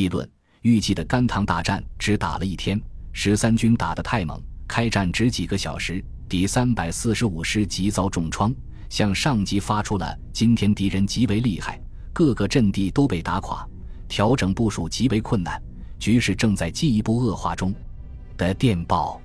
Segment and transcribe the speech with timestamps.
[0.00, 0.26] 议论
[0.62, 2.80] 预计的甘棠大战只打了一天，
[3.12, 8.54] 十三军打得太猛，开战只几个小时，敌三百四十五师即遭重创，
[8.88, 11.78] 向上级发出了今天敌人极为厉害，
[12.14, 13.66] 各个阵地都被打垮，
[14.08, 15.60] 调整部署极为困难，
[15.98, 17.74] 局势正在进一步恶化中
[18.38, 19.20] 的电报。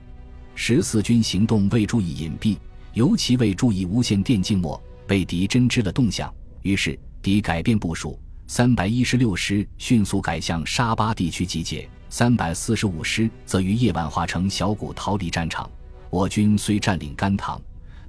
[0.55, 2.57] 十四军行动未注意隐蔽，
[2.93, 6.33] 尤其未注意无线电静默，被敌侦知了动向，
[6.63, 8.19] 于是敌改变部署。
[8.47, 15.69] 三百一十六师迅速改向沙巴地区集结，三百四十五师则于夜晚化成小股逃离战场。
[16.11, 17.59] 我军虽占领甘棠，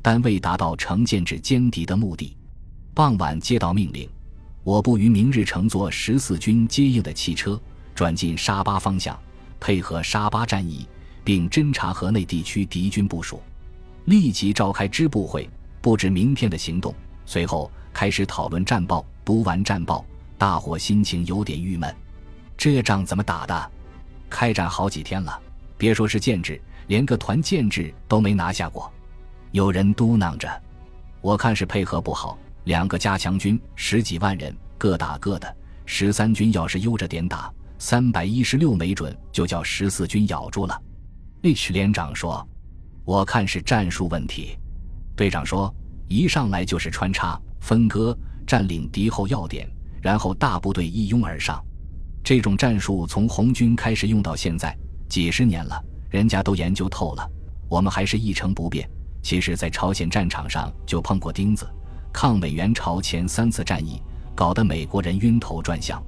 [0.03, 2.37] 但未达到城建制歼敌的目的。
[2.93, 4.07] 傍晚接到命令，
[4.63, 7.59] 我部于明日乘坐十四军接应的汽车
[7.95, 9.19] 转进沙巴方向，
[9.59, 10.87] 配合沙巴战役，
[11.25, 13.43] 并侦察河内地区敌军部署。
[14.05, 15.49] 立即召开支部会，
[15.81, 16.95] 布置明天的行动。
[17.25, 19.05] 随后开始讨论战报。
[19.25, 20.05] 读完战报。
[20.39, 21.95] 大伙心情有点郁闷，
[22.57, 23.71] 这仗怎么打的？
[24.29, 25.41] 开战好几天了，
[25.79, 28.93] 别说是建制，连个团建制都没拿下过。
[29.53, 30.63] 有人嘟囔着
[31.23, 35.57] ：“我看是配合不好，两个加强军十几万人，各打各的。
[35.87, 40.83] 十三军要是悠着点打，三百一十六没准就叫十四军咬住了。
[41.43, 42.47] ”H 连长说
[43.07, 44.59] ：“我看是战术问题。”
[45.17, 45.75] 队长说
[46.09, 48.15] ：“一上来就是穿插、分割，
[48.47, 49.67] 占领敌后要点。”
[50.07, 51.61] 然后大部队一拥而上，
[52.23, 54.73] 这种战术从红军开始用到现在
[55.09, 57.29] 几十年了，人家都研究透了。
[57.69, 58.89] 我们还是一成不变。
[59.21, 61.69] 其实，在朝鲜战场上就碰过钉子，
[62.13, 64.01] 抗美援朝前三次战役
[64.33, 66.01] 搞得美国人晕头转向，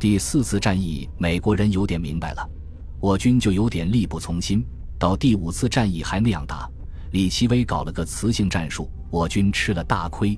[0.00, 2.44] 第四次战役美国人有点明白了，
[2.98, 4.66] 我军就有点力不从心。
[4.98, 6.68] 到第五次战役还那样打，
[7.12, 10.36] 李奇微搞了个磁性战术，我军吃了大亏。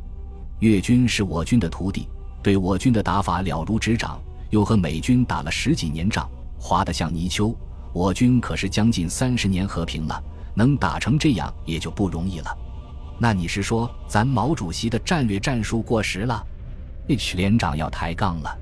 [0.59, 2.06] 越军是我军的徒弟。
[2.42, 7.55] 对我军的打法了如指掌，又和美军打了十几年仗，滑得像泥鳅。
[7.92, 10.22] 我军可是将近三十年和平了，
[10.55, 12.56] 能打成这样也就不容易了。
[13.19, 16.47] 那你是说咱毛主席的战略战术过时了
[17.09, 18.56] ？H 连长要抬杠了。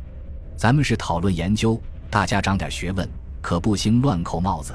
[0.57, 1.81] 咱们是讨论研究，
[2.11, 3.09] 大家长点学问，
[3.41, 4.75] 可不兴乱扣帽子。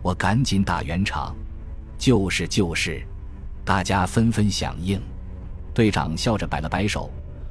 [0.00, 1.36] 我赶紧打圆场，
[1.98, 3.06] 就是就是，
[3.64, 4.98] 大家纷纷响应。
[5.74, 7.10] 队长笑着摆了摆手。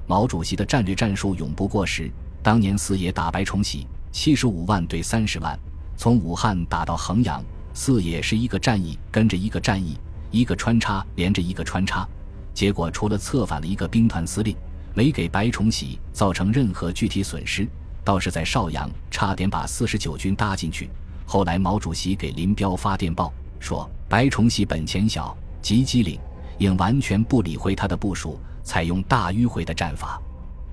[0.10, 2.12] 毛主席的战略战术永不过时。
[2.42, 5.58] 当年四野打白崇禧，七十五万对三十万，
[5.96, 7.44] 从武汉打到衡阳，
[7.76, 9.96] 四野是一个战役跟着一个战役，
[10.32, 12.10] 一个穿插连着一个穿插，
[12.56, 14.56] 结果除了策反了一个兵团司令，
[14.96, 17.68] 没给白崇禧造成任何具体损失，
[18.04, 20.90] 倒是在邵阳差点把四十九军搭进去。
[21.24, 26.20] 后来毛主席给林彪发电报说，白崇禧本钱小，急机灵，
[26.58, 28.40] 应完全不理会他的部署。
[28.70, 30.22] 采用大迂回的战法，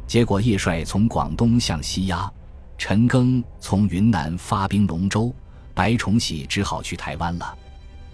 [0.06, 2.30] 结果叶帅从广东向西压，
[2.76, 5.34] 陈赓从云南发兵龙州，
[5.72, 7.56] 白崇禧只好去台湾了。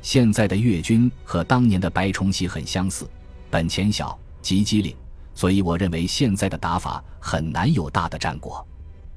[0.01, 3.11] 现在的粤军和当年的白崇禧很相似，
[3.51, 4.95] 本钱小，急机灵，
[5.35, 8.65] 所以我认为现在的打法很难有大的战果。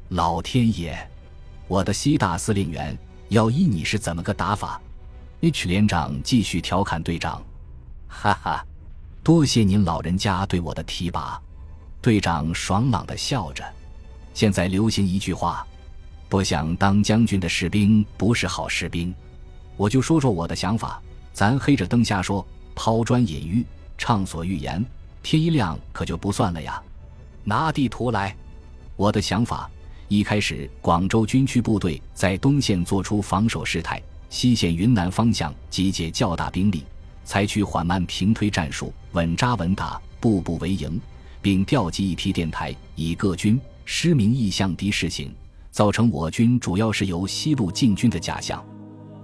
[0.09, 0.97] 老天爷，
[1.67, 2.97] 我的西大司令员，
[3.29, 4.81] 要依你是怎么个打法
[5.41, 7.43] ？H 连长继续调侃队长，
[8.07, 8.65] 哈哈。
[9.25, 11.41] 多谢您老人家对我的提拔，
[11.99, 13.65] 队长爽朗的笑着。
[14.35, 15.65] 现在流行一句话：
[16.29, 19.11] 不想当将军的士兵不是好士兵。
[19.77, 21.01] 我就说说我的想法，
[21.33, 23.65] 咱黑着灯瞎说，抛砖引玉，
[23.97, 24.85] 畅所欲言。
[25.23, 26.79] 天一亮可就不算了呀。
[27.43, 28.35] 拿地图来。
[28.95, 29.67] 我的想法：
[30.07, 33.99] 一开始广州军区部队在东线做出防守事态，
[34.29, 36.83] 西线云南方向集结较大兵力。
[37.25, 41.01] 采取缓慢平推战术，稳扎稳打，步步为营，
[41.41, 45.33] 并调集一批电台，以各军失明意向敌事行，
[45.71, 48.63] 造成我军主要是由西路进军的假象。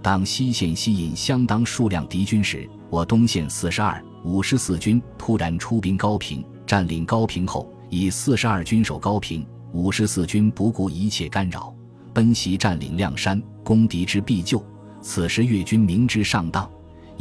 [0.02, 11.72] 当西线吸引相当数量敌军时，我东线四十二、五十四军突然出兵高平，占领高平后，以四十二军守高平，五十四军不顾一切干扰，
[12.14, 14.64] 奔袭占领亮山，攻敌之必救。
[15.04, 16.68] 此时越军明知上当。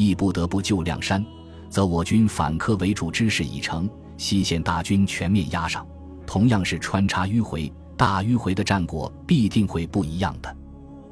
[0.00, 1.23] 亦不得不救亮山，
[1.69, 3.87] 则我军反客为主之势已成，
[4.17, 5.87] 西线大军全面压上。
[6.26, 10.56] 同样是穿插迂回，大迂回的战果必定会不一样的。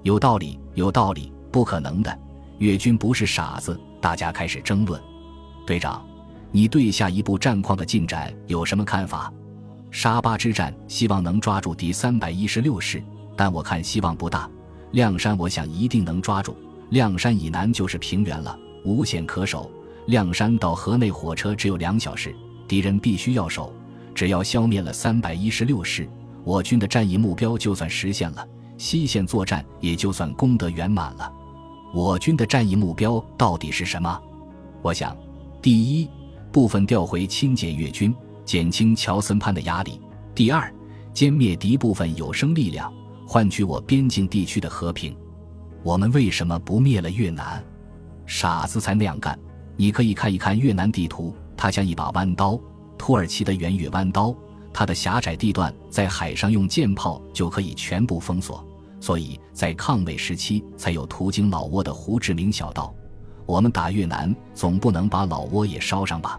[0.04, 2.18] 有道理，有道理，不可能的。
[2.60, 3.78] 越军不是傻子。
[4.00, 4.98] 大家开始争论。
[5.66, 6.02] 队长，
[6.50, 9.30] 你对下一步战况的进展有什么看法？
[9.90, 13.02] 沙巴之战，希望能抓住第三百一十六师，
[13.36, 14.48] 但我看希望不大。
[14.92, 16.56] 亮山，我想一定能抓住。
[16.88, 18.58] 亮山以南就是平原了。
[18.84, 19.70] 无险可守，
[20.08, 22.34] 谅山到河内火车只有两小时，
[22.66, 23.72] 敌人必须要守。
[24.14, 26.08] 只要消灭了三百一十六师，
[26.42, 28.46] 我军的战役目标就算实现了，
[28.76, 31.32] 西线作战也就算功德圆满了。
[31.94, 34.20] 我军的战役目标到底是什么？
[34.82, 35.16] 我想，
[35.62, 36.08] 第一，
[36.50, 38.14] 部分调回清减越军，
[38.44, 40.00] 减轻乔森潘的压力；
[40.34, 40.72] 第二，
[41.14, 42.92] 歼灭敌部分有生力量，
[43.26, 45.16] 换取我边境地区的和平。
[45.84, 47.64] 我们为什么不灭了越南？
[48.28, 49.36] 傻子才那样干。
[49.74, 52.60] 你可以看一看越南地图，它像一把弯刀。
[52.98, 54.34] 土耳其的圆月弯刀，
[54.72, 58.62] 它的狭窄地段在海上用舰炮就可以全部封锁，
[59.00, 62.94] 所以在抗美时期才有途经老挝的胡志明小道。
[63.46, 66.38] 我们打越南，总不能把老挝也烧上吧？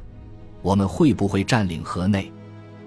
[0.62, 2.32] 我们会不会占领河内？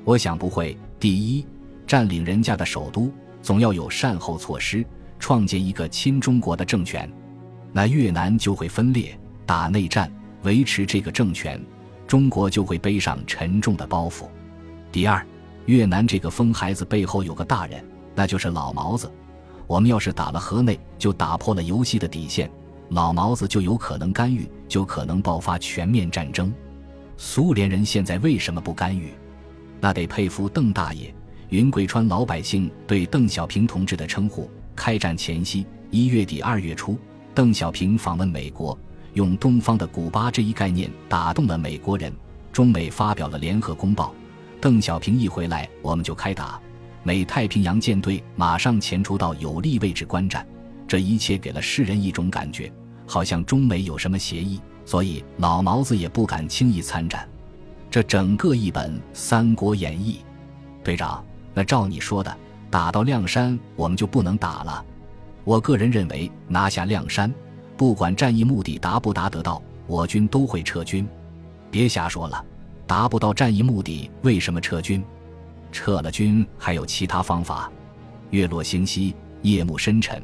[0.05, 0.78] 我想不会。
[1.00, 1.44] 第一，
[1.87, 3.10] 占领人家的首都，
[3.40, 4.84] 总要有善后措施，
[5.19, 7.10] 创建一个亲中国的政权，
[7.72, 10.10] 那越南就会分裂，打内战。
[10.42, 11.64] 维持这个政权，
[12.04, 14.24] 中国就会背上沉重的包袱。
[14.90, 15.24] 第二，
[15.66, 17.84] 越南这个疯孩子背后有个大人，
[18.14, 19.08] 那就是老毛子。
[19.69, 22.50] 我们要是打了河内，就打破了游戏的底线，
[22.88, 26.52] 老毛子就有可能干预，就可能爆发全面战争。
[27.16, 29.12] 苏联人现在为什么不干预？
[29.80, 31.14] 那得佩服邓大爷。
[31.50, 34.50] 云贵川老百姓对邓小平同志的称呼。
[34.74, 36.98] 开战前夕，一月底二月初，
[37.34, 38.79] 邓小平访问美国。
[39.14, 42.11] 用东方的古巴这一概念打动了美国人，
[42.50, 44.14] 中美发表了联合公报。
[44.58, 46.58] 邓小平一回来，我们就开打，
[47.02, 50.46] 美太平洋舰队马上前出到有利位置观战。
[50.88, 52.73] 这一切给了世人一种感觉，
[53.06, 57.29] 好像中美有什么协议，所以老毛子也不敢轻易参战。
[57.90, 60.20] 这整个一本《三国演义》，
[60.82, 62.34] 队长，那照你说的，
[62.70, 64.82] 打到亮山我们就不能打了。
[65.44, 67.32] 我个人认为，拿下亮山。
[67.76, 71.06] 不管战役目的达不达得到，我军都会撤军。
[71.70, 72.44] 别瞎说了，
[72.86, 75.02] 达不到战役目的，为什么撤军？
[75.72, 77.70] 撤了军还有其他方法。
[78.30, 80.22] 月落星稀，夜幕深沉，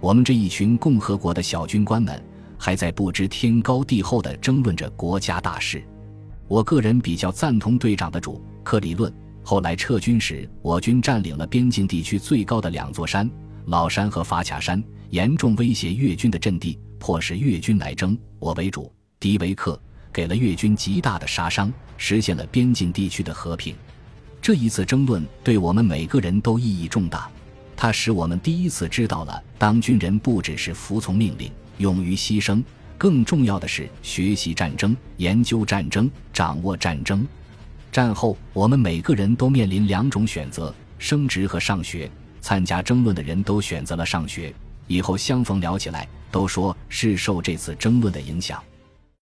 [0.00, 2.22] 我们这一群共和国的小军官们
[2.56, 5.82] 还在不知天高地厚地争论着国家大事。
[6.46, 9.12] 我个人比较赞同队长的主客理论。
[9.42, 13.28] 后来撤军时，我军占领了边境地区最高的两座山——
[13.66, 16.78] 老山和法卡山，严重威胁越军的阵地。
[16.98, 19.80] 迫使越军来争，我为主，敌为客，
[20.12, 23.74] 给了越军极大的杀伤，实现了边境地区的和平。
[24.40, 27.28] 这一次争论对我们每个人都意义重大，
[27.76, 32.62] 它使我们第一次知道了，当军人不只是服从命令、勇于牺牲，
[32.96, 37.26] 更重要的是学习战争、研究战争、掌握战争。
[37.90, 42.08] 战后，我们每个人都面临两种选择：升职和上学。
[42.42, 44.52] 参加争论的人都选择了上学。
[44.86, 48.62] 以后相逢聊起来，都说是受这次争论的影响。